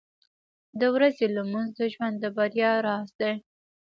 [0.79, 3.33] •د ورځې لمونځ د ژوند د بریا راز دی.